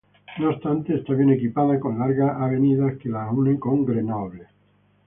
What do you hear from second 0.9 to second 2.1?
está bien equipada, con